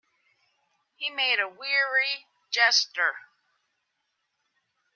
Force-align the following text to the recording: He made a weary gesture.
He 0.95 1.11
made 1.11 1.39
a 1.39 1.47
weary 1.47 2.25
gesture. 2.49 3.17